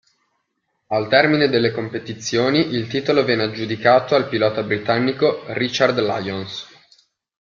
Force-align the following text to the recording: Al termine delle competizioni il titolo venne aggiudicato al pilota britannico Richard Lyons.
Al 0.87 1.07
termine 1.09 1.47
delle 1.47 1.69
competizioni 1.71 2.69
il 2.73 2.87
titolo 2.87 3.23
venne 3.23 3.43
aggiudicato 3.43 4.15
al 4.15 4.29
pilota 4.29 4.63
britannico 4.63 5.43
Richard 5.53 5.95
Lyons. 5.99 6.67